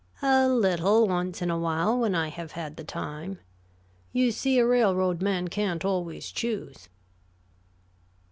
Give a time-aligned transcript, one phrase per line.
[0.23, 3.37] "A little, once in a while, when I have had the time.
[4.11, 6.89] You see, a railroad man can't always choose."